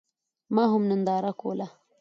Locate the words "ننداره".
0.91-1.31